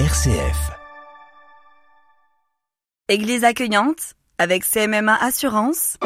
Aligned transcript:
RCF. 0.00 0.72
Église 3.08 3.44
accueillante 3.44 4.14
avec 4.38 4.64
CMMA 4.64 5.14
Assurance. 5.14 5.98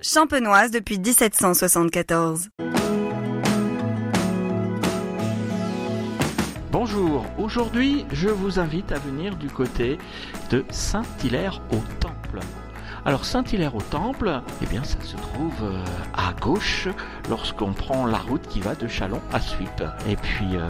Champenoise 0.00 0.70
depuis 0.70 0.98
1774. 0.98 2.48
Bonjour, 6.72 7.26
aujourd'hui 7.36 8.06
je 8.10 8.30
vous 8.30 8.58
invite 8.58 8.90
à 8.90 8.98
venir 8.98 9.36
du 9.36 9.48
côté 9.48 9.98
de 10.48 10.64
Saint-Hilaire 10.70 11.60
au 11.72 11.82
Temple. 12.00 12.40
Alors 13.04 13.24
Saint-Hilaire 13.24 13.74
au 13.74 13.82
Temple, 13.82 14.40
eh 14.62 14.66
bien 14.66 14.82
ça 14.82 15.00
se 15.02 15.16
trouve 15.16 15.62
euh, 15.62 15.84
à 16.14 16.32
gauche 16.40 16.88
lorsqu'on 17.28 17.72
prend 17.72 18.06
la 18.06 18.18
route 18.18 18.46
qui 18.48 18.60
va 18.60 18.74
de 18.74 18.88
Chalon 18.88 19.20
à 19.32 19.40
Suippes. 19.40 19.84
Et 20.08 20.16
puis 20.16 20.56
euh, 20.56 20.68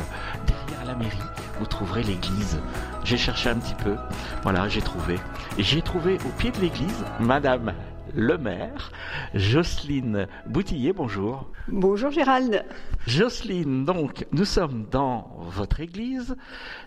vous 1.58 1.66
trouverez 1.66 2.02
l'église. 2.02 2.58
J'ai 3.04 3.16
cherché 3.16 3.50
un 3.50 3.56
petit 3.56 3.75
peu, 3.75 3.96
voilà, 4.43 4.68
j'ai 4.68 4.82
trouvé. 4.82 5.18
J'ai 5.58 5.82
trouvé 5.82 6.18
au 6.26 6.30
pied 6.39 6.50
de 6.50 6.61
l'église 6.61 7.04
Madame 7.20 7.72
le 8.14 8.39
maire, 8.39 8.93
Jocelyne 9.35 10.26
Boutillier, 10.46 10.93
bonjour. 10.93 11.50
Bonjour 11.68 12.11
Gérald. 12.11 12.64
Jocelyne, 13.07 13.84
donc 13.84 14.26
nous 14.32 14.44
sommes 14.44 14.86
dans 14.90 15.31
votre 15.50 15.81
église. 15.81 16.36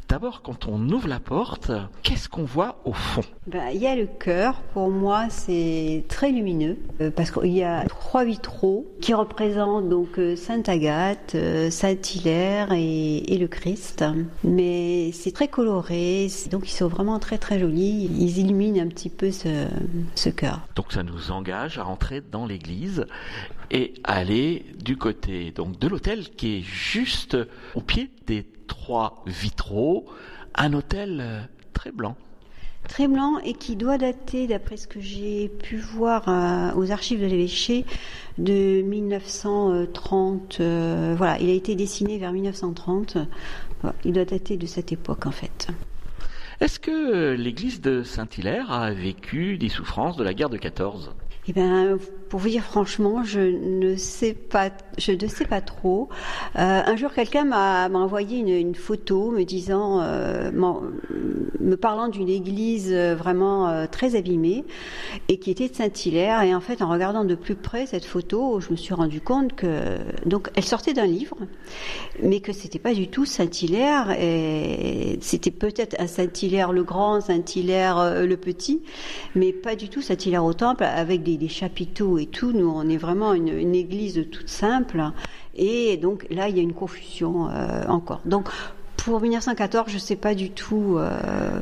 D'abord, 0.10 0.42
quand 0.42 0.68
on 0.68 0.90
ouvre 0.90 1.08
la 1.08 1.20
porte, 1.20 1.72
qu'est-ce 2.04 2.28
qu'on 2.28 2.44
voit 2.44 2.82
au 2.84 2.94
fond? 2.94 3.24
Ben, 3.48 3.70
Il 3.74 3.80
y 3.80 3.88
a 3.88 3.96
le 3.96 4.08
cœur, 4.08 4.62
pour 4.74 4.90
moi 4.90 5.28
c'est 5.30 6.04
très 6.10 6.32
lumineux, 6.32 6.78
euh, 7.00 7.12
parce 7.12 7.32
qu'il 7.32 7.54
y 7.54 7.64
a 7.64 7.86
trois 7.86 8.26
vitraux 8.26 8.92
qui 9.02 9.14
représentent 9.14 9.88
donc 9.88 10.20
euh, 10.20 10.36
Sainte 10.36 10.68
Agathe, 10.68 11.36
euh, 11.36 11.70
Saint 11.70 11.96
Hilaire 12.14 12.72
et, 12.72 13.34
et, 13.34 13.38
le 13.38 13.48
Christ. 13.48 14.04
Mais 14.44 15.12
c'est 15.14 15.32
très 15.32 15.48
coloré, 15.48 16.28
donc 16.52 16.68
ils 16.68 16.76
sont 16.76 16.88
vraiment 16.88 17.20
très 17.20 17.38
très 17.38 17.60
jolis, 17.60 18.10
ils 18.20 18.40
illuminent 18.40 18.84
un 18.84 18.88
petit 18.88 19.10
peu 19.10 19.32
ce, 19.32 19.68
ce 20.16 20.30
cœur. 20.30 20.68
Donc 20.76 20.92
ça 20.92 21.04
nous 21.04 21.11
engage 21.30 21.78
à 21.78 21.84
rentrer 21.84 22.22
dans 22.22 22.46
l'église 22.46 23.06
et 23.70 23.94
aller 24.04 24.66
du 24.84 24.98
côté 24.98 25.52
donc 25.52 25.80
de 25.80 25.88
l'hôtel 25.88 26.30
qui 26.30 26.58
est 26.58 26.62
juste 26.62 27.38
au 27.76 27.82
pied 27.82 28.10
des 28.28 28.46
trois 28.68 29.24
vitraux, 29.28 30.06
un 30.56 30.74
hôtel 30.74 31.50
très 31.74 31.92
blanc. 31.92 32.16
Très 32.88 33.08
blanc 33.08 33.38
et 33.40 33.54
qui 33.54 33.76
doit 33.76 33.98
dater, 33.98 34.48
d'après 34.48 34.76
ce 34.76 34.88
que 34.88 35.00
j'ai 35.00 35.50
pu 35.50 35.78
voir 35.78 36.28
euh, 36.28 36.74
aux 36.76 36.92
archives 36.92 37.22
de 37.22 37.28
l'évêché, 37.28 37.86
de 38.40 38.82
1930. 38.82 40.58
Euh, 40.60 41.14
voilà, 41.16 41.40
il 41.40 41.50
a 41.50 41.54
été 41.54 41.76
dessiné 41.76 42.18
vers 42.18 42.32
1930. 42.32 43.18
Voilà, 43.82 43.96
il 44.04 44.14
doit 44.14 44.26
dater 44.26 44.58
de 44.58 44.66
cette 44.66 44.92
époque 44.92 45.28
en 45.28 45.32
fait. 45.32 45.68
Est-ce 46.62 46.80
que 46.80 47.34
l'église 47.34 47.82
de 47.82 48.04
Saint-Hilaire 48.04 48.72
a 48.72 48.92
vécu 48.92 49.58
des 49.58 49.68
souffrances 49.68 50.16
de 50.16 50.24
la 50.24 50.36
guerre 50.36 50.52
de 50.52 50.58
14 50.58 51.16
eh 51.48 51.54
bien, 51.54 51.98
pour 52.32 52.40
vous 52.40 52.48
dire 52.48 52.64
franchement, 52.64 53.24
je 53.26 53.42
ne 53.42 53.98
sais 53.98 54.34
pas, 54.34 54.70
je 54.98 55.12
ne 55.12 55.28
sais 55.28 55.44
pas 55.44 55.60
trop. 55.60 56.08
Euh, 56.56 56.82
un 56.86 56.96
jour, 56.96 57.12
quelqu'un 57.12 57.44
m'a 57.44 57.90
envoyé 57.90 58.40
une, 58.40 58.74
photo 58.74 59.32
me 59.32 59.44
disant, 59.44 60.00
euh, 60.02 60.50
me 60.50 61.76
parlant 61.76 62.08
d'une 62.08 62.30
église 62.30 62.94
vraiment 62.94 63.68
euh, 63.68 63.86
très 63.86 64.16
abîmée 64.16 64.64
et 65.28 65.40
qui 65.40 65.52
était 65.52 65.68
de 65.68 65.76
Saint-Hilaire. 65.76 66.42
Et 66.44 66.56
en 66.56 66.62
fait, 66.62 66.82
en 66.82 66.90
regardant 66.90 67.26
de 67.26 67.36
plus 67.36 67.56
près 67.56 67.86
cette 67.86 68.06
photo, 68.06 68.62
je 68.62 68.72
me 68.72 68.78
suis 68.78 68.94
rendu 68.94 69.20
compte 69.20 69.54
que 69.54 69.98
donc 70.26 70.50
elle 70.56 70.64
sortait 70.64 70.94
d'un 70.94 71.08
livre, 71.08 71.36
mais 72.24 72.40
que 72.40 72.54
c'était 72.54 72.80
pas 72.80 72.94
du 72.94 73.10
tout 73.10 73.26
Saint-Hilaire. 73.26 74.16
C'était 75.20 75.52
peut-être 75.52 75.98
un 76.00 76.08
Saint-Hilaire 76.08 76.72
le 76.72 76.84
grand, 76.84 77.20
Saint-Hilaire 77.20 78.24
le 78.26 78.38
petit, 78.38 78.82
mais 79.36 79.52
pas 79.52 79.76
du 79.76 79.90
tout 79.90 80.02
Saint-Hilaire 80.02 80.46
au 80.46 80.54
temple 80.54 80.86
avec 80.86 81.24
des 81.24 81.32
des, 81.38 81.50
chapiteaux 81.50 82.21
et 82.22 82.28
tout. 82.28 82.52
Nous, 82.54 82.70
on 82.70 82.88
est 82.88 82.98
vraiment 82.98 83.34
une, 83.34 83.76
église 83.76 84.26
toute 84.32 84.50
simple. 84.50 85.04
Et 85.56 85.98
donc 85.98 86.26
là, 86.30 86.48
il 86.48 86.56
y 86.56 86.60
a 86.60 86.64
une 86.64 86.74
confusion 86.74 87.50
euh, 87.50 87.86
encore. 87.88 88.22
Donc 88.26 88.50
pour 88.98 89.20
1914, 89.20 89.90
je 89.90 89.96
ne 89.96 90.00
sais 90.00 90.16
pas 90.16 90.36
du 90.36 90.52
tout 90.52 90.96
euh, 90.98 91.60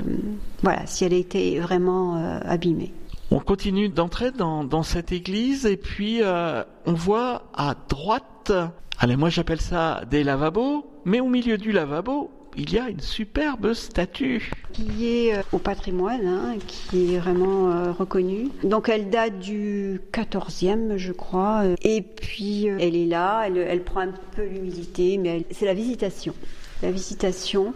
voilà, 0.62 0.86
si 0.86 1.06
elle 1.06 1.14
a 1.14 1.18
été 1.18 1.60
vraiment 1.60 2.18
euh, 2.18 2.40
abîmée. 2.44 2.94
On 3.32 3.40
continue 3.40 3.90
d'entrer 3.90 4.32
dans, 4.32 4.84
cette 4.84 5.12
église 5.12 5.66
et 5.66 5.78
puis 5.78 6.22
on 6.24 6.94
voit 6.94 7.44
à 7.54 7.76
droite, 7.88 8.52
allez 8.98 9.16
moi 9.18 9.30
j'appelle 9.30 9.62
ça 9.62 10.02
des 10.10 10.24
lavabos, 10.24 10.84
mais 11.06 11.20
au 11.20 11.28
milieu 11.28 11.60
du 11.60 11.72
lavabo, 11.72 12.32
il 12.60 12.74
y 12.74 12.78
a 12.78 12.90
une 12.90 13.00
superbe 13.00 13.74
statue. 13.74 14.52
Qui 14.74 15.08
est 15.08 15.36
euh, 15.36 15.42
au 15.54 15.60
patrimoine, 15.60 16.28
hein, 16.28 16.56
qui 16.68 17.16
est 17.16 17.18
vraiment 17.18 17.72
euh, 17.72 17.92
reconnue. 17.92 18.50
Donc 18.64 18.90
elle 18.90 19.10
date 19.10 19.40
du 19.40 20.02
14e, 20.12 20.98
je 20.98 21.14
crois. 21.14 21.64
Et 21.84 22.02
puis 22.02 22.70
euh, 22.70 22.78
elle 22.80 22.96
est 22.96 23.06
là, 23.06 23.46
elle, 23.48 23.82
prend 23.84 24.02
un 24.02 24.14
peu 24.36 24.44
l'humidité, 24.44 25.18
mais 25.18 25.46
c'est 25.52 25.66
la 25.66 25.74
visitation. 25.74 26.34
La 26.84 26.92
visitation. 26.92 27.74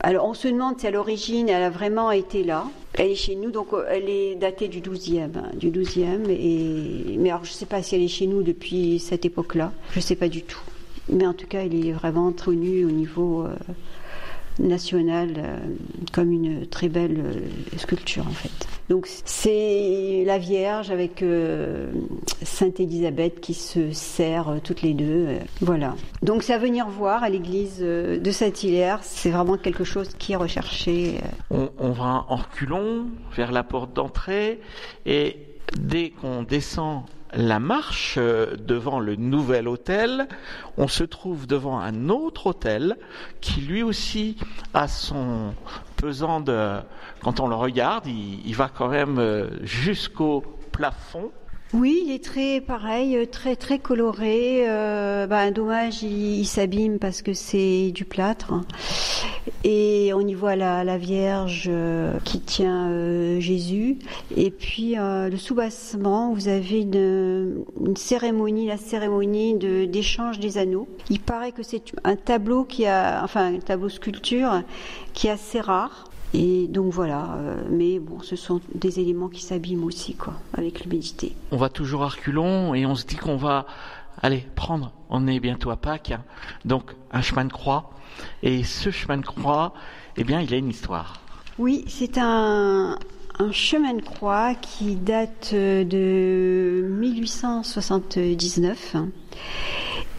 Alors 0.00 0.26
on 0.26 0.34
se 0.34 0.48
demande 0.48 0.80
si 0.80 0.86
à 0.86 0.90
l'origine 0.90 1.48
elle 1.48 1.62
a 1.62 1.70
vraiment 1.70 2.10
été 2.10 2.44
là. 2.44 2.64
Elle 2.94 3.10
est 3.10 3.16
chez 3.16 3.36
nous, 3.36 3.50
donc 3.50 3.68
elle 3.90 4.08
est 4.08 4.36
datée 4.36 4.68
du 4.68 4.80
12e, 4.80 5.36
hein, 5.36 5.50
du 5.54 5.70
12e. 5.70 6.30
Et 6.30 7.16
mais 7.18 7.30
alors 7.30 7.44
je 7.44 7.52
sais 7.52 7.66
pas 7.66 7.82
si 7.82 7.94
elle 7.94 8.02
est 8.02 8.08
chez 8.08 8.26
nous 8.26 8.42
depuis 8.42 8.98
cette 8.98 9.24
époque-là. 9.24 9.72
Je 9.92 10.00
sais 10.00 10.16
pas 10.16 10.28
du 10.28 10.42
tout. 10.42 10.60
Mais 11.08 11.26
en 11.26 11.34
tout 11.34 11.46
cas, 11.46 11.60
elle 11.60 11.86
est 11.86 11.92
vraiment 11.92 12.32
connue 12.32 12.84
au 12.84 12.90
niveau 12.90 13.44
euh, 13.44 13.54
national 14.58 15.34
euh, 15.36 15.58
comme 16.12 16.32
une 16.32 16.66
très 16.66 16.88
belle 16.88 17.18
euh, 17.18 17.78
sculpture 17.78 18.26
en 18.26 18.32
fait. 18.32 18.68
Donc 18.88 19.06
c'est 19.24 20.24
la 20.26 20.38
Vierge 20.38 20.90
avec 20.90 21.22
euh, 21.22 21.92
Sainte 22.42 22.80
Élisabeth 22.80 23.40
qui 23.40 23.54
se 23.54 23.92
sert 23.92 24.60
toutes 24.62 24.82
les 24.82 24.94
deux. 24.94 25.28
voilà. 25.60 25.94
Donc 26.22 26.42
c'est 26.42 26.52
à 26.52 26.58
venir 26.58 26.88
voir 26.88 27.22
à 27.22 27.30
l'église 27.30 27.80
de 27.80 28.30
Saint-Hilaire. 28.30 28.98
C'est 29.02 29.30
vraiment 29.30 29.56
quelque 29.56 29.84
chose 29.84 30.10
qui 30.18 30.32
est 30.32 30.36
recherché. 30.36 31.18
On, 31.50 31.70
on 31.78 31.92
va 31.92 32.26
en 32.28 32.36
reculons 32.36 33.06
vers 33.34 33.52
la 33.52 33.62
porte 33.62 33.94
d'entrée 33.94 34.60
et 35.06 35.38
dès 35.78 36.10
qu'on 36.10 36.42
descend 36.42 37.04
la 37.36 37.58
marche 37.58 38.16
devant 38.18 39.00
le 39.00 39.16
nouvel 39.16 39.68
hôtel, 39.68 40.28
on 40.76 40.88
se 40.88 41.04
trouve 41.04 41.46
devant 41.46 41.78
un 41.80 42.08
autre 42.08 42.48
hôtel 42.48 42.96
qui 43.40 43.60
lui 43.60 43.82
aussi 43.82 44.36
a 44.72 44.88
son 44.88 45.54
pesant 45.96 46.40
de... 46.40 46.78
Quand 47.22 47.40
on 47.40 47.48
le 47.48 47.54
regarde, 47.54 48.06
il, 48.06 48.46
il 48.46 48.54
va 48.54 48.68
quand 48.68 48.88
même 48.88 49.50
jusqu'au 49.62 50.42
plafond. 50.72 51.30
Oui, 51.72 52.04
il 52.06 52.12
est 52.12 52.22
très 52.22 52.60
pareil, 52.60 53.26
très 53.32 53.56
très 53.56 53.80
coloré. 53.80 54.68
Euh, 54.68 55.26
bah, 55.26 55.50
dommage, 55.50 56.02
il, 56.02 56.44
s'abîme 56.44 56.98
parce 56.98 57.20
que 57.20 57.32
c'est 57.32 57.90
du 57.90 58.04
plâtre. 58.04 58.52
Et 59.64 60.12
on 60.14 60.20
y 60.20 60.34
voit 60.34 60.56
la, 60.56 60.84
la 60.84 60.98
Vierge 60.98 61.64
euh, 61.68 62.18
qui 62.24 62.40
tient 62.40 62.90
euh, 62.90 63.40
Jésus. 63.40 63.98
Et 64.36 64.50
puis 64.50 64.98
euh, 64.98 65.28
le 65.28 65.36
soubassement, 65.36 66.32
vous 66.32 66.48
avez 66.48 66.82
une, 66.82 67.64
une, 67.80 67.96
cérémonie, 67.96 68.66
la 68.66 68.76
cérémonie 68.76 69.54
de, 69.58 69.84
d'échange 69.84 70.38
des 70.38 70.58
anneaux. 70.58 70.86
Il 71.10 71.20
paraît 71.20 71.52
que 71.52 71.62
c'est 71.62 71.82
un 72.04 72.16
tableau 72.16 72.64
qui 72.64 72.86
a, 72.86 73.22
enfin 73.24 73.54
un 73.54 73.58
tableau 73.58 73.88
sculpture 73.88 74.62
qui 75.12 75.26
est 75.26 75.30
assez 75.30 75.60
rare. 75.60 76.04
Et 76.34 76.66
donc 76.66 76.92
voilà, 76.92 77.36
euh, 77.36 77.62
mais 77.70 78.00
bon, 78.00 78.20
ce 78.20 78.34
sont 78.34 78.60
des 78.74 78.98
éléments 78.98 79.28
qui 79.28 79.40
s'abîment 79.40 79.84
aussi, 79.84 80.14
quoi, 80.14 80.34
avec 80.52 80.84
l'humidité. 80.84 81.36
On 81.52 81.56
va 81.56 81.68
toujours 81.68 82.02
à 82.02 82.08
reculons 82.08 82.74
et 82.74 82.84
on 82.86 82.96
se 82.96 83.06
dit 83.06 83.14
qu'on 83.14 83.36
va 83.36 83.66
aller 84.20 84.44
prendre, 84.56 84.92
on 85.10 85.28
est 85.28 85.38
bientôt 85.38 85.70
à 85.70 85.76
Pâques, 85.76 86.10
hein, 86.10 86.24
donc 86.64 86.92
un 87.12 87.22
chemin 87.22 87.44
de 87.44 87.52
croix. 87.52 87.92
Et 88.42 88.64
ce 88.64 88.90
chemin 88.90 89.18
de 89.18 89.24
croix, 89.24 89.74
eh 90.16 90.24
bien, 90.24 90.40
il 90.40 90.52
a 90.52 90.56
une 90.56 90.70
histoire. 90.70 91.20
Oui, 91.58 91.84
c'est 91.86 92.18
un, 92.18 92.98
un 93.38 93.52
chemin 93.52 93.94
de 93.94 94.02
croix 94.02 94.54
qui 94.54 94.96
date 94.96 95.54
de 95.54 96.84
1879 96.98 98.96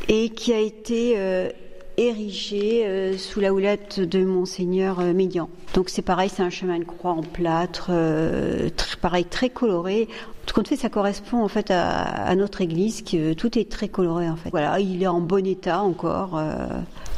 et 0.07 0.30
qui 0.30 0.54
a 0.54 0.60
été 0.60 1.16
euh, 1.18 1.50
érigé 1.97 2.86
euh, 2.86 3.18
sous 3.18 3.39
la 3.39 3.53
houlette 3.53 4.00
de 4.00 4.24
monseigneur 4.24 5.00
euh, 5.00 5.13
Médian. 5.13 5.50
Donc 5.74 5.89
c'est 5.89 6.01
pareil, 6.01 6.30
c'est 6.30 6.44
un 6.44 6.50
chemin 6.50 6.80
de 6.80 6.83
croix 6.83 7.12
en 7.12 7.21
plâtre, 7.21 7.88
euh, 7.89 8.69
très, 8.75 8.97
pareil 8.97 9.25
très 9.25 9.50
coloré. 9.50 10.07
Tout 10.45 10.53
compte 10.53 10.68
fait, 10.68 10.75
ça 10.75 10.89
correspond 10.89 11.44
en 11.44 11.47
fait 11.47 11.71
à, 11.71 12.01
à, 12.01 12.36
notre 12.36 12.62
église, 12.62 13.01
que 13.01 13.33
tout 13.33 13.57
est 13.57 13.69
très 13.69 13.88
coloré 13.88 14.30
en 14.30 14.36
fait. 14.36 14.50
Voilà, 14.51 14.80
il 14.80 15.01
est 15.01 15.07
en 15.07 15.19
bon 15.19 15.45
état 15.45 15.81
encore. 15.81 16.39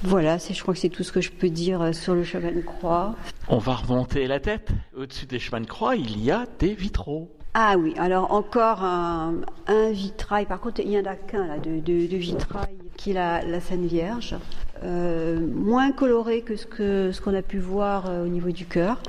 Voilà, 0.04 0.40
c'est, 0.40 0.54
je 0.54 0.62
crois 0.62 0.74
que 0.74 0.80
c'est 0.80 0.90
tout 0.90 1.04
ce 1.04 1.12
que 1.12 1.20
je 1.20 1.32
peux 1.32 1.50
dire 1.50 1.94
sur 1.94 2.16
le 2.16 2.24
chemin 2.24 2.52
de 2.52 2.62
croix. 2.62 3.16
On 3.50 3.58
va 3.58 3.76
remonter 3.76 4.28
la 4.28 4.40
tête. 4.40 4.70
Au-dessus 4.96 5.26
des 5.26 5.40
chemins 5.40 5.60
de 5.60 5.68
croix, 5.68 5.98
il 5.98 6.24
y 6.24 6.32
a 6.32 6.46
des 6.60 6.74
vitraux. 6.74 7.30
Ah 7.54 7.76
oui, 7.78 7.96
alors 7.98 8.32
encore 8.32 8.84
un, 8.84 9.34
un, 9.66 9.92
vitrail. 9.92 10.46
Par 10.46 10.62
contre, 10.62 10.80
il 10.80 10.92
y 10.92 10.98
en 10.98 11.06
a 11.06 11.16
qu'un 11.16 11.48
là 11.48 11.58
de, 11.58 11.80
de, 11.80 12.08
de 12.08 12.18
vitrail 12.18 12.78
qui 13.08 13.12
est 13.12 13.14
la, 13.14 13.42
la 13.42 13.62
Sainte 13.62 13.86
Vierge. 13.86 14.36
euh, 14.84 15.40
moins 15.40 15.94
coloré 15.94 16.42
que 16.42 16.58
ce 16.58 17.22
qu'on 17.22 17.34
a 17.34 17.42
pu 17.42 17.58
voir 17.58 18.08
euh, 18.10 18.26
au 18.26 18.28
niveau 18.28 18.52
du 18.52 18.66
cœur, 18.66 19.02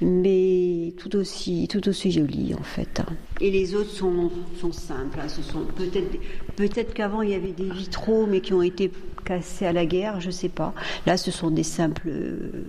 mais 0.00 0.94
tout 0.98 1.14
aussi 1.14 1.68
tout 1.68 1.86
aussi 1.88 2.10
joli 2.10 2.54
en 2.58 2.62
fait. 2.62 3.02
Et 3.42 3.50
les 3.50 3.74
autres 3.74 3.90
sont 3.90 4.30
sont 4.58 4.72
simples. 4.72 5.20
hein. 5.20 5.28
Ce 5.28 5.42
sont 5.42 5.66
peut-être 5.76 6.18
peut-être 6.56 6.94
qu'avant 6.94 7.20
il 7.20 7.30
y 7.30 7.34
avait 7.34 7.52
des 7.52 7.68
vitraux, 7.70 8.26
mais 8.26 8.40
qui 8.40 8.54
ont 8.54 8.62
été 8.62 8.90
cassés 9.26 9.66
à 9.66 9.72
la 9.74 9.84
guerre, 9.84 10.20
je 10.20 10.30
sais 10.30 10.48
pas. 10.48 10.72
Là, 11.06 11.16
ce 11.18 11.30
sont 11.30 11.50
des 11.50 11.62
simples 11.64 12.08
euh, 12.08 12.64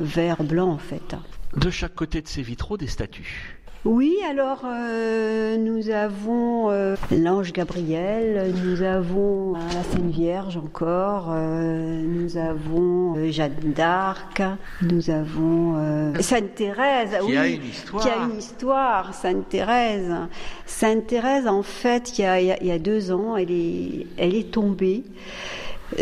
verts 0.00 0.42
blancs 0.44 0.74
en 0.74 0.78
fait. 0.78 1.14
De 1.56 1.68
chaque 1.70 1.94
côté 1.94 2.22
de 2.22 2.28
ces 2.28 2.40
vitraux, 2.42 2.78
des 2.78 2.86
statues. 2.88 3.58
Oui, 3.84 4.14
alors 4.30 4.62
euh, 4.64 5.56
nous 5.56 5.90
avons 5.90 6.70
euh, 6.70 6.94
l'ange 7.10 7.52
Gabriel, 7.52 8.54
nous 8.64 8.80
avons 8.82 9.56
euh, 9.56 9.58
la 9.74 9.82
Sainte 9.82 10.12
Vierge 10.12 10.56
encore, 10.56 11.30
euh, 11.32 12.00
nous 12.04 12.36
avons 12.36 13.16
euh, 13.16 13.32
Jeanne 13.32 13.72
d'Arc, 13.74 14.40
nous 14.82 15.10
avons 15.10 15.74
euh, 15.78 16.12
Sainte 16.20 16.54
Thérèse. 16.54 17.10
Qui 17.22 17.26
oui, 17.32 17.36
a 17.36 17.48
une 17.48 17.64
histoire. 17.64 18.02
Qui 18.04 18.08
a 18.10 18.16
une 18.24 18.38
histoire, 18.38 19.14
Sainte 19.14 19.48
Thérèse. 19.48 20.12
Sainte 20.64 21.08
Thérèse, 21.08 21.48
en 21.48 21.64
fait, 21.64 22.16
il 22.18 22.22
y 22.22 22.24
a, 22.24 22.40
il 22.40 22.46
y 22.46 22.52
a- 22.52 22.58
il 22.62 22.68
y 22.68 22.72
a 22.72 22.78
deux 22.78 23.10
ans, 23.10 23.36
elle 23.36 23.50
est, 23.50 24.06
elle 24.16 24.36
est 24.36 24.52
tombée 24.52 25.02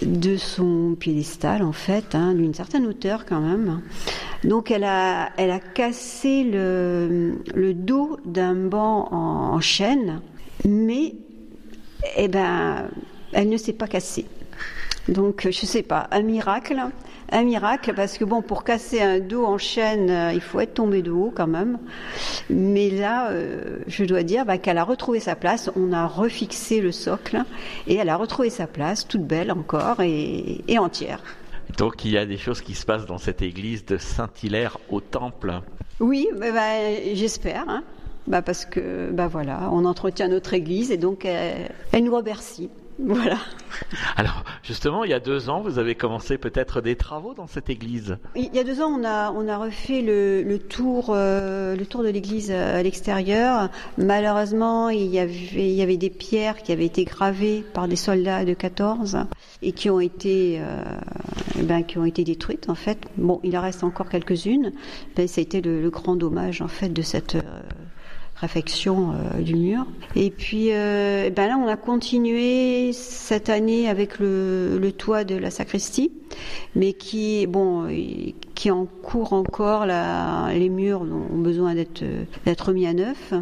de 0.02 0.36
son 0.36 0.94
piédestal, 1.00 1.62
en 1.62 1.72
fait, 1.72 2.14
hein, 2.14 2.34
d'une 2.34 2.52
certaine 2.54 2.86
hauteur 2.86 3.24
quand 3.24 3.40
même. 3.40 3.80
Donc 4.44 4.70
elle 4.70 4.84
a, 4.84 5.30
elle 5.36 5.50
a 5.50 5.60
cassé 5.60 6.44
le, 6.44 7.72
dos 7.74 8.18
d'un 8.24 8.54
banc 8.54 9.08
en, 9.12 9.60
chêne, 9.60 10.22
mais 10.64 11.14
eh 12.16 12.28
ben, 12.28 12.88
elle 13.32 13.50
ne 13.50 13.56
s'est 13.58 13.74
pas 13.74 13.86
cassée. 13.86 14.24
Donc 15.08 15.46
je 15.50 15.66
sais 15.66 15.82
pas, 15.82 16.08
un 16.10 16.22
miracle, 16.22 16.80
un 17.32 17.42
miracle 17.42 17.92
parce 17.94 18.16
que 18.16 18.24
bon, 18.24 18.40
pour 18.40 18.64
casser 18.64 19.02
un 19.02 19.18
dos 19.18 19.44
en 19.44 19.58
chêne, 19.58 20.10
euh, 20.10 20.32
il 20.32 20.40
faut 20.40 20.60
être 20.60 20.74
tombé 20.74 21.02
de 21.02 21.10
haut 21.10 21.32
quand 21.34 21.46
même. 21.46 21.78
Mais 22.48 22.90
là, 22.90 23.30
euh, 23.30 23.78
je 23.88 24.04
dois 24.04 24.22
dire 24.22 24.46
bah, 24.46 24.56
qu'elle 24.56 24.78
a 24.78 24.84
retrouvé 24.84 25.20
sa 25.20 25.36
place. 25.36 25.70
On 25.76 25.92
a 25.92 26.06
refixé 26.06 26.80
le 26.80 26.92
socle 26.92 27.42
et 27.86 27.96
elle 27.96 28.08
a 28.08 28.16
retrouvé 28.16 28.48
sa 28.48 28.66
place, 28.66 29.06
toute 29.06 29.24
belle 29.24 29.52
encore 29.52 30.00
et 30.00 30.78
entière. 30.78 31.22
Donc 31.76 32.04
il 32.04 32.12
y 32.12 32.18
a 32.18 32.26
des 32.26 32.38
choses 32.38 32.60
qui 32.60 32.74
se 32.74 32.84
passent 32.84 33.06
dans 33.06 33.18
cette 33.18 33.42
église 33.42 33.84
de 33.84 33.96
Saint-Hilaire 33.96 34.78
au 34.88 35.00
Temple. 35.00 35.60
Oui, 36.00 36.28
bah, 36.38 36.94
j'espère. 37.14 37.68
Hein. 37.68 37.82
Bah, 38.26 38.42
parce 38.42 38.64
que 38.64 39.10
bah 39.10 39.28
voilà, 39.28 39.70
on 39.72 39.84
entretient 39.84 40.28
notre 40.28 40.54
église 40.54 40.90
et 40.90 40.96
donc 40.96 41.24
elle, 41.24 41.72
elle 41.92 42.04
nous 42.04 42.14
remercie. 42.14 42.70
Voilà. 43.06 43.38
Alors 44.16 44.44
justement, 44.62 45.04
il 45.04 45.10
y 45.10 45.14
a 45.14 45.20
deux 45.20 45.48
ans, 45.48 45.60
vous 45.60 45.78
avez 45.78 45.94
commencé 45.94 46.38
peut-être 46.38 46.80
des 46.80 46.96
travaux 46.96 47.34
dans 47.34 47.46
cette 47.46 47.70
église. 47.70 48.18
Il 48.36 48.54
y 48.54 48.58
a 48.58 48.64
deux 48.64 48.80
ans, 48.80 48.88
on 48.88 49.04
a, 49.04 49.32
on 49.32 49.48
a 49.48 49.56
refait 49.58 50.02
le, 50.02 50.42
le 50.42 50.58
tour, 50.58 51.10
euh, 51.10 51.76
le 51.76 51.86
tour 51.86 52.02
de 52.02 52.08
l'église 52.08 52.50
à 52.50 52.82
l'extérieur. 52.82 53.70
Malheureusement, 53.96 54.88
il 54.90 55.06
y, 55.06 55.18
avait, 55.18 55.34
il 55.34 55.72
y 55.72 55.82
avait 55.82 55.96
des 55.96 56.10
pierres 56.10 56.62
qui 56.62 56.72
avaient 56.72 56.86
été 56.86 57.04
gravées 57.04 57.64
par 57.72 57.88
des 57.88 57.96
soldats 57.96 58.44
de 58.44 58.54
14 58.54 59.18
et 59.62 59.72
qui 59.72 59.90
ont 59.90 60.00
été, 60.00 60.60
euh, 60.60 60.82
eh 61.58 61.62
ben, 61.62 61.82
qui 61.82 61.98
ont 61.98 62.04
été 62.04 62.24
détruites 62.24 62.68
en 62.68 62.74
fait. 62.74 62.98
Bon, 63.16 63.40
il 63.42 63.56
en 63.56 63.62
reste 63.62 63.84
encore 63.84 64.08
quelques-unes. 64.08 64.72
Ben, 65.16 65.26
ça 65.26 65.40
a 65.40 65.42
été 65.42 65.60
le, 65.60 65.80
le 65.80 65.90
grand 65.90 66.16
dommage 66.16 66.60
en 66.62 66.68
fait 66.68 66.90
de 66.90 67.02
cette 67.02 67.36
euh, 67.36 67.42
réfection 68.40 69.12
euh, 69.12 69.40
du 69.40 69.54
mur. 69.54 69.86
Et 70.16 70.30
puis, 70.30 70.72
euh, 70.72 71.24
eh 71.26 71.30
ben 71.30 71.46
là, 71.46 71.58
on 71.58 71.68
a 71.68 71.76
continué 71.76 72.92
cette 72.92 73.48
année 73.48 73.88
avec 73.88 74.18
le, 74.18 74.90
toit 74.96 75.24
de 75.24 75.36
la 75.36 75.50
sacristie, 75.50 76.10
mais 76.74 76.94
qui, 76.94 77.46
bon, 77.46 77.84
euh, 77.88 78.32
qui 78.54 78.70
en 78.70 78.86
cours 78.86 79.32
encore. 79.32 79.86
La, 79.86 80.48
les 80.52 80.68
murs 80.68 81.02
ont 81.02 81.38
besoin 81.38 81.74
d'être 81.74 82.02
d'être 82.44 82.72
mis 82.72 82.86
à 82.86 82.94
neuf. 82.94 83.34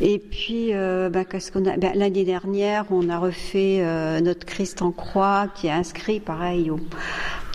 Et 0.00 0.18
puis, 0.18 0.74
euh, 0.74 1.08
ben, 1.08 1.24
qu'est-ce 1.24 1.50
qu'on 1.50 1.64
a 1.64 1.76
ben, 1.76 1.92
L'année 1.94 2.24
dernière, 2.24 2.84
on 2.90 3.08
a 3.08 3.18
refait 3.18 3.80
notre 4.20 4.44
Christ 4.44 4.82
en 4.82 4.90
croix, 4.90 5.46
qui 5.54 5.68
est 5.68 5.72
inscrit, 5.72 6.20
pareil, 6.20 6.70
au, 6.70 6.78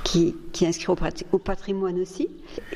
qui, 0.03 0.35
qui 0.51 0.65
est 0.65 0.67
inscrit 0.67 0.91
au, 0.91 0.95
pat- 0.95 1.23
au 1.31 1.37
patrimoine 1.37 1.99
aussi. 1.99 2.27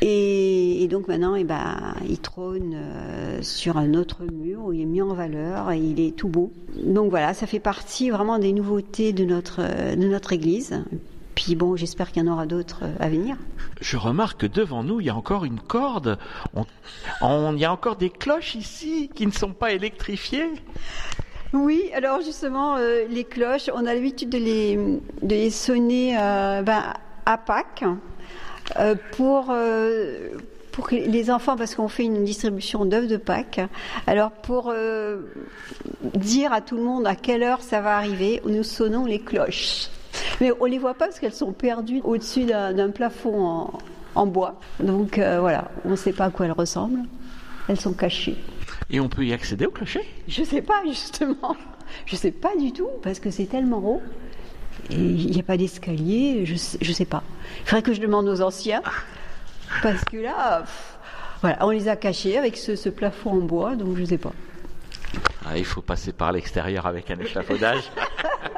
Et, 0.02 0.84
et 0.84 0.88
donc 0.88 1.08
maintenant, 1.08 1.36
eh 1.36 1.44
ben, 1.44 1.96
il 2.08 2.20
trône 2.20 2.74
euh, 2.76 3.40
sur 3.42 3.78
un 3.78 3.94
autre 3.94 4.24
mur 4.32 4.66
où 4.66 4.74
il 4.74 4.82
est 4.82 4.86
mis 4.86 5.02
en 5.02 5.14
valeur 5.14 5.72
et 5.72 5.80
il 5.80 6.00
est 6.00 6.16
tout 6.16 6.28
beau. 6.30 6.52
Donc 6.84 7.10
voilà, 7.10 7.34
ça 7.34 7.48
fait 7.48 7.60
partie 7.60 8.10
vraiment 8.10 8.38
des 8.40 8.54
nouveautés 8.54 9.12
de 9.14 9.26
notre, 9.26 9.58
euh, 9.60 9.96
de 9.96 10.08
notre 10.08 10.34
église. 10.34 10.84
Puis 11.36 11.56
bon, 11.56 11.76
j'espère 11.76 12.12
qu'il 12.14 12.24
y 12.24 12.30
en 12.30 12.32
aura 12.32 12.46
d'autres 12.46 12.82
euh, 12.84 12.94
à 13.00 13.10
venir. 13.10 13.36
Je 13.82 13.98
remarque 13.98 14.42
que 14.42 14.48
devant 14.48 14.84
nous, 14.84 15.02
il 15.02 15.08
y 15.08 15.10
a 15.10 15.16
encore 15.16 15.44
une 15.44 15.60
corde. 15.60 16.18
On, 16.56 16.66
on- 17.22 17.54
il 17.54 17.60
y 17.60 17.66
a 17.66 17.72
encore 17.74 17.98
des 17.98 18.10
cloches 18.10 18.56
ici 18.56 19.10
qui 19.14 19.26
ne 19.28 19.32
sont 19.32 19.52
pas 19.52 19.74
électrifiées. 19.74 20.48
Oui, 21.54 21.84
alors 21.94 22.22
justement, 22.22 22.76
euh, 22.78 23.06
les 23.10 23.24
cloches, 23.24 23.70
on 23.74 23.86
a 23.86 23.94
l'habitude 23.94 24.30
de 24.30 24.38
les, 24.38 24.76
de 24.78 25.30
les 25.36 25.50
sonner 25.52 26.18
euh, 26.20 26.62
ben, 26.64 26.84
à 27.26 27.38
Pâques 27.38 27.84
euh, 28.80 28.96
pour, 29.12 29.48
euh, 29.50 30.30
pour 30.72 30.88
que 30.88 30.96
les 30.96 31.32
enfants, 31.32 31.56
parce 31.56 31.76
qu'on 31.76 31.88
fait 31.88 32.04
une 32.04 32.24
distribution 32.24 32.86
d'œufs 32.86 33.08
de 33.08 33.18
Pâques, 33.18 33.62
alors 34.08 34.32
pour 34.32 34.72
euh, 34.74 35.22
dire 36.16 36.54
à 36.54 36.62
tout 36.62 36.76
le 36.76 36.84
monde 36.84 37.08
à 37.08 37.16
quelle 37.16 37.44
heure 37.44 37.62
ça 37.62 37.82
va 37.82 37.98
arriver, 37.98 38.42
nous 38.46 38.64
sonnons 38.64 39.06
les 39.06 39.20
cloches. 39.20 39.90
Mais 40.42 40.52
on 40.60 40.66
les 40.66 40.78
voit 40.78 40.94
pas 40.94 41.06
parce 41.08 41.20
qu'elles 41.20 41.34
sont 41.34 41.52
perdues 41.52 42.02
au-dessus 42.04 42.46
d'un 42.46 42.90
plafond 42.90 43.46
en, 43.46 43.74
en 44.16 44.26
bois. 44.26 44.60
Donc 44.80 45.18
voilà, 45.18 45.70
on 45.84 45.92
ne 45.92 45.96
sait 45.96 46.14
pas 46.14 46.26
à 46.26 46.30
quoi 46.30 46.46
elles 46.46 46.52
ressemblent. 46.54 47.04
Elles 47.68 47.80
sont 47.80 47.94
cachées. 47.94 48.38
Et 48.90 49.00
on 49.00 49.10
peut 49.10 49.26
y 49.26 49.34
accéder 49.34 49.66
au 49.66 49.72
clocher? 49.72 50.02
Je 50.28 50.44
sais 50.44 50.62
pas 50.62 50.82
justement. 50.86 51.56
Je 52.06 52.16
sais 52.16 52.32
pas 52.32 52.56
du 52.58 52.72
tout 52.72 52.90
parce 53.02 53.20
que 53.20 53.32
c'est 53.32 53.46
tellement 53.46 53.80
haut. 53.80 54.02
Et 54.90 54.96
il 54.96 55.32
n'y 55.32 55.40
a 55.40 55.44
pas 55.44 55.58
d'escalier, 55.58 56.46
je 56.46 56.56
je 56.82 56.92
sais 56.92 57.06
pas. 57.06 57.24
Il 57.62 57.70
faudrait 57.70 57.82
que 57.82 57.94
je 57.94 58.02
demande 58.02 58.28
aux 58.28 58.42
anciens. 58.42 58.82
Parce 59.82 60.04
que 60.06 60.18
là, 60.18 60.62
pff, 60.62 60.98
voilà, 61.42 61.66
on 61.66 61.72
les 61.72 61.88
a 61.88 61.96
cachés 61.96 62.38
avec 62.38 62.58
ce, 62.58 62.76
ce 62.76 62.90
plafond 62.90 63.32
en 63.32 63.42
bois, 63.42 63.76
donc 63.76 63.98
je 63.98 64.06
sais 64.06 64.18
pas. 64.18 64.34
Ah, 65.46 65.58
il 65.58 65.66
faut 65.66 65.82
passer 65.82 66.12
par 66.12 66.32
l'extérieur 66.32 66.86
avec 66.86 67.10
un 67.12 67.20
échafaudage. 67.20 67.84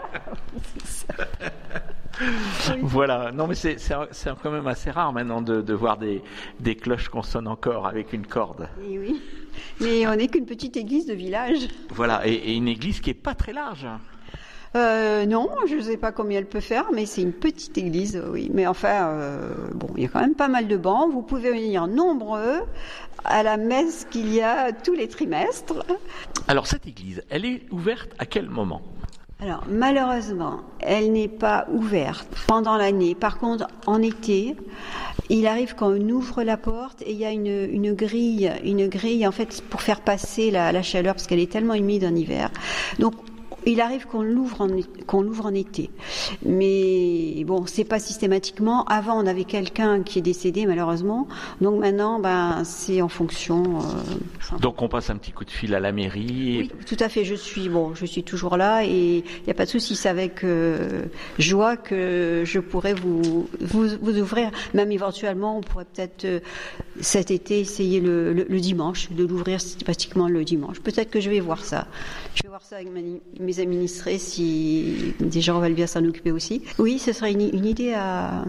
voilà. 2.81 3.31
Non, 3.31 3.47
mais 3.47 3.55
c'est 3.55 3.77
quand 4.41 4.51
même 4.51 4.67
assez 4.67 4.91
rare 4.91 5.13
maintenant 5.13 5.41
de, 5.41 5.62
de 5.62 5.74
voir 5.74 5.97
des, 5.97 6.21
des 6.59 6.75
cloches 6.75 7.09
qu'on 7.09 7.21
sonne 7.21 7.47
encore 7.47 7.88
avec 7.88 8.13
une 8.13 8.25
corde. 8.25 8.67
Et 8.89 8.97
oui. 8.97 9.21
Mais 9.81 10.07
on 10.07 10.15
n'est 10.15 10.27
qu'une 10.27 10.45
petite 10.45 10.77
église 10.77 11.05
de 11.05 11.13
village. 11.13 11.67
Voilà. 11.89 12.27
Et, 12.27 12.33
et 12.33 12.55
une 12.55 12.67
église 12.67 13.00
qui 13.00 13.09
est 13.12 13.15
pas 13.15 13.36
très 13.36 13.53
large. 13.53 13.88
Euh, 14.77 15.25
non, 15.25 15.50
je 15.67 15.75
ne 15.75 15.81
sais 15.81 15.98
pas 15.98 16.12
combien 16.12 16.38
elle 16.38 16.46
peut 16.46 16.60
faire, 16.60 16.86
mais 16.93 17.07
c'est 17.07 17.24
une 17.24 17.34
petite 17.34 17.75
église, 17.77 18.22
oui. 18.31 18.51
Mais 18.53 18.67
enfin, 18.67 19.07
euh, 19.07 19.53
bon, 19.74 19.88
il 19.96 20.03
y 20.03 20.05
a 20.05 20.10
quand 20.10 20.19
même 20.19 20.36
pas 20.36 20.48
mal 20.48 20.67
de 20.67 20.77
bancs. 20.77 21.12
Vous 21.12 21.24
pouvez 21.24 21.51
venir 21.51 21.88
nombreux 21.88 22.62
à 23.24 23.41
la 23.41 23.57
messe 23.57 24.05
qu'il 24.12 24.31
y 24.31 24.41
a 24.41 24.72
tous 24.72 24.93
les 24.93 25.07
trimestres. 25.07 25.84
Alors 26.48 26.67
cette 26.67 26.86
église, 26.86 27.24
elle 27.29 27.46
est 27.46 27.63
ouverte 27.72 28.12
à 28.19 28.25
quel 28.27 28.50
moment? 28.50 28.81
Alors, 29.39 29.63
malheureusement, 29.69 30.62
elle 30.79 31.12
n'est 31.12 31.27
pas 31.27 31.67
ouverte 31.72 32.27
pendant 32.48 32.77
l'année. 32.77 33.15
Par 33.15 33.38
contre, 33.38 33.67
en 33.86 34.01
été, 34.01 34.55
il 35.29 35.46
arrive 35.48 35.75
quand 35.75 35.89
on 35.89 36.10
ouvre 36.10 36.43
la 36.43 36.57
porte 36.57 37.01
et 37.01 37.12
il 37.12 37.17
y 37.17 37.25
a 37.25 37.31
une, 37.31 37.48
une 37.72 37.93
grille, 37.93 38.51
une 38.63 38.88
grille 38.88 39.27
en 39.27 39.31
fait 39.31 39.62
pour 39.69 39.81
faire 39.81 40.01
passer 40.01 40.51
la, 40.51 40.72
la 40.72 40.84
chaleur 40.84 41.15
parce 41.15 41.27
qu'elle 41.27 41.39
est 41.39 41.51
tellement 41.51 41.75
humide 41.75 42.05
en 42.05 42.15
hiver. 42.15 42.50
Donc, 43.00 43.13
il 43.71 43.81
arrive 43.81 44.05
qu'on 44.07 44.21
l'ouvre 44.21 44.62
en, 44.62 44.67
qu'on 45.05 45.21
l'ouvre 45.21 45.45
en 45.47 45.53
été. 45.53 45.89
Mais 46.45 47.43
bon, 47.45 47.65
c'est 47.65 47.83
pas 47.83 48.00
systématiquement. 48.00 48.83
Avant, 48.86 49.21
on 49.21 49.27
avait 49.27 49.43
quelqu'un 49.43 50.03
qui 50.03 50.19
est 50.19 50.21
décédé, 50.21 50.65
malheureusement. 50.65 51.27
Donc 51.62 51.79
maintenant, 51.79 52.19
ben, 52.19 52.63
c'est 52.63 53.01
en 53.01 53.09
fonction. 53.09 53.79
euh, 53.79 54.57
Donc 54.59 54.81
on 54.81 54.88
passe 54.89 55.09
un 55.09 55.17
petit 55.17 55.31
coup 55.31 55.45
de 55.45 55.51
fil 55.51 55.74
à 55.75 55.79
la 55.79 55.91
mairie. 55.91 56.55
et- 56.55 56.59
oui, 56.59 56.71
tout 56.88 56.97
à 57.00 57.09
fait. 57.09 57.25
Je 57.25 57.36
suis 57.36 57.69
bon, 57.69 57.93
je 57.95 58.05
suis 58.05 58.24
toujours 58.24 58.57
là 58.57 58.83
et 58.86 59.17
il 59.17 59.43
n'y 59.45 59.51
a 59.51 59.53
pas 59.53 59.65
de 59.65 59.69
souci. 59.69 59.95
C'est 59.95 60.09
avec 60.09 60.43
euh, 60.43 61.03
joie 61.39 61.77
que 61.77 62.43
je 62.45 62.59
pourrais 62.59 62.93
vous, 62.93 63.47
vous 63.62 63.88
vous 64.01 64.17
ouvrir. 64.17 64.51
Même 64.74 64.91
éventuellement, 64.91 65.57
on 65.57 65.62
pourrait 65.62 65.86
peut-être 65.93 66.25
euh, 66.25 66.39
cet 67.01 67.31
été 67.31 67.59
essayer 67.59 68.00
le, 68.00 68.33
le, 68.33 68.45
le 68.47 68.59
dimanche 68.59 69.12
de 69.12 69.25
l'ouvrir 69.25 69.62
systématiquement 69.62 70.27
le 70.27 70.43
dimanche. 70.43 70.79
Peut-être 70.79 71.09
que 71.12 71.19
je 71.19 71.29
vais 71.29 71.39
voir 71.39 71.63
ça. 71.63 71.88
Je 72.36 72.47
voir 72.57 72.65
ça 72.65 72.77
avec 72.77 72.89
mes 73.39 73.59
administrés 73.59 74.17
si 74.17 75.13
des 75.19 75.41
gens 75.41 75.59
veulent 75.59 75.75
bien 75.75 75.85
s'en 75.85 76.03
occuper 76.03 76.31
aussi. 76.31 76.63
Oui, 76.79 76.97
ce 76.97 77.13
serait 77.13 77.31
une, 77.31 77.41
une 77.41 77.65
idée 77.65 77.93
à, 77.93 78.45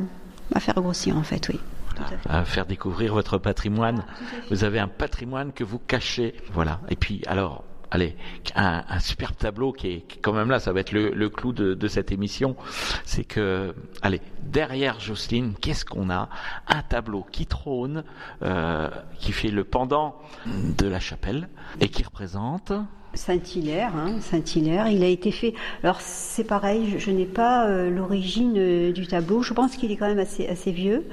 à 0.54 0.60
faire 0.60 0.76
grossir 0.76 1.18
en 1.18 1.22
fait. 1.22 1.46
Oui. 1.50 1.60
Tout 1.94 2.02
à 2.26 2.42
faire 2.46 2.64
découvrir 2.64 3.12
votre 3.12 3.36
patrimoine. 3.36 4.06
Vous 4.50 4.64
avez 4.64 4.78
un 4.78 4.88
patrimoine 4.88 5.52
que 5.52 5.62
vous 5.62 5.78
cachez. 5.78 6.34
Voilà. 6.54 6.80
Et 6.88 6.96
puis, 6.96 7.20
alors, 7.26 7.64
allez, 7.90 8.16
un, 8.54 8.82
un 8.88 8.98
superbe 8.98 9.36
tableau 9.36 9.72
qui 9.72 9.88
est, 9.88 10.00
qui 10.08 10.16
est 10.16 10.20
quand 10.22 10.32
même 10.32 10.48
là, 10.48 10.58
ça 10.58 10.72
va 10.72 10.80
être 10.80 10.92
le, 10.92 11.10
le 11.10 11.28
clou 11.28 11.52
de, 11.52 11.74
de 11.74 11.88
cette 11.88 12.10
émission, 12.10 12.56
c'est 13.04 13.24
que, 13.24 13.74
allez, 14.00 14.22
derrière 14.42 15.00
Jocelyne, 15.00 15.52
qu'est-ce 15.60 15.84
qu'on 15.84 16.08
a? 16.08 16.30
Un 16.66 16.80
tableau 16.80 17.26
qui 17.30 17.44
trône, 17.44 18.04
euh, 18.42 18.88
qui 19.18 19.32
fait 19.32 19.50
le 19.50 19.64
pendant 19.64 20.16
de 20.46 20.86
la 20.86 20.98
chapelle 21.00 21.50
et 21.80 21.90
qui 21.90 22.02
représente 22.04 22.72
Saint-Hilaire, 23.14 23.96
hein, 23.96 24.20
Saint-Hilaire, 24.20 24.88
il 24.88 25.02
a 25.02 25.08
été 25.08 25.30
fait. 25.30 25.54
Alors 25.82 26.00
c'est 26.00 26.44
pareil, 26.44 26.98
je, 26.98 27.10
n'ai 27.10 27.24
pas 27.24 27.66
euh, 27.66 27.90
l'origine 27.90 28.54
euh, 28.56 28.92
du 28.92 29.06
tableau. 29.06 29.42
Je 29.42 29.54
pense 29.54 29.76
qu'il 29.76 29.90
est 29.90 29.96
quand 29.96 30.08
même 30.08 30.18
assez, 30.18 30.46
assez 30.46 30.72
vieux, 30.72 31.06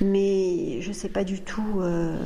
mais 0.00 0.80
je 0.80 0.88
ne 0.88 0.94
sais 0.94 1.08
pas 1.08 1.24
du 1.24 1.40
tout 1.40 1.80
euh, 1.80 2.16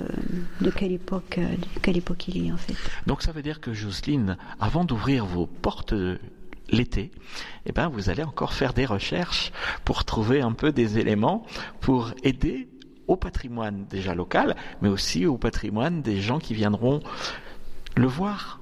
de 0.61 0.71
quelle 0.71 0.93
époque, 0.93 1.41
quelle 1.83 1.97
époque 1.97 2.29
il 2.29 2.47
est 2.47 2.53
en 2.53 2.57
fait. 2.57 2.75
Donc 3.07 3.23
ça 3.23 3.33
veut 3.33 3.43
dire 3.43 3.61
que 3.61 3.73
Jocelyne, 3.73 4.37
avant 4.61 4.85
d'ouvrir 4.85 5.25
vos 5.25 5.47
portes 5.47 5.95
l'été, 6.71 7.11
eh 7.67 7.73
ben 7.73 7.89
vous 7.89 8.11
allez 8.11 8.23
encore 8.23 8.53
faire 8.53 8.75
des 8.75 8.85
recherches 8.85 9.53
pour 9.85 10.05
trouver 10.05 10.43
un 10.43 10.53
peu 10.53 10.71
des 10.71 10.99
éléments 10.99 11.47
pour 11.81 12.13
aider 12.23 12.69
au 13.07 13.17
patrimoine 13.17 13.87
déjà 13.89 14.15
local, 14.15 14.55
mais 14.83 14.89
aussi 14.89 15.27
au 15.27 15.39
patrimoine 15.39 16.03
des 16.03 16.21
gens 16.21 16.39
qui 16.39 16.55
viendront 16.55 17.01
le 17.97 18.07
voir. 18.07 18.61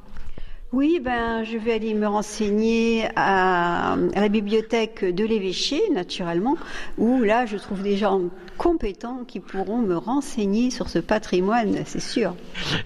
Oui, 0.72 1.00
ben, 1.02 1.44
je 1.44 1.56
vais 1.56 1.74
aller 1.74 1.94
me 1.94 2.06
renseigner 2.06 3.08
à, 3.14 3.96
la 4.14 4.28
bibliothèque 4.28 5.04
de 5.04 5.24
l'évêché, 5.24 5.80
naturellement, 5.94 6.56
où 6.98 7.22
là, 7.22 7.46
je 7.46 7.56
trouve 7.56 7.82
des 7.82 7.96
gens 7.96 8.22
compétents 8.58 9.24
qui 9.24 9.40
pourront 9.40 9.78
me 9.78 9.96
renseigner 9.96 10.70
sur 10.70 10.88
ce 10.88 10.98
patrimoine, 10.98 11.78
c'est 11.84 12.00
sûr. 12.00 12.34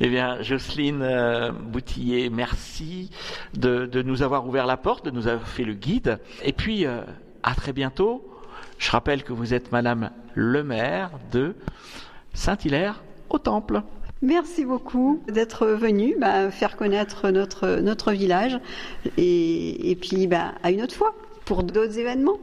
Eh 0.00 0.08
bien, 0.08 0.42
Jocelyne 0.42 1.02
euh, 1.02 1.52
Boutillier, 1.52 2.28
merci 2.28 3.10
de, 3.54 3.86
de 3.86 4.02
nous 4.02 4.22
avoir 4.22 4.46
ouvert 4.46 4.66
la 4.66 4.76
porte, 4.76 5.06
de 5.06 5.10
nous 5.10 5.26
avoir 5.26 5.48
fait 5.48 5.64
le 5.64 5.74
guide. 5.74 6.18
Et 6.44 6.52
puis, 6.52 6.84
euh, 6.86 7.00
à 7.42 7.54
très 7.54 7.72
bientôt. 7.72 8.26
Je 8.78 8.90
rappelle 8.90 9.22
que 9.22 9.32
vous 9.32 9.54
êtes 9.54 9.72
Madame 9.72 10.10
le 10.34 10.62
maire 10.62 11.10
de 11.32 11.54
Saint-Hilaire 12.34 13.02
au 13.28 13.38
Temple. 13.38 13.82
Merci 14.22 14.66
beaucoup 14.66 15.20
d'être 15.28 15.66
venu 15.66 16.14
ben, 16.18 16.50
faire 16.50 16.76
connaître 16.76 17.30
notre, 17.30 18.12
village 18.12 18.58
et, 19.16 19.90
et 19.90 19.96
puis 19.96 20.26
ben, 20.26 20.52
à 20.62 20.70
une 20.70 20.82
autre 20.82 20.94
fois 20.94 21.14
pour 21.46 21.62
d'autres 21.62 21.98
événements. 21.98 22.38